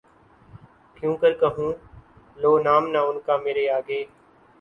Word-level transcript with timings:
کیوں 0.97 1.15
کر 1.21 1.31
کہوں 1.41 1.71
لو 2.37 2.51
نام 2.65 2.83
نہ 2.93 2.99
ان 3.07 3.17
کا 3.25 3.35
مرے 3.43 3.65
آگے 3.77 4.01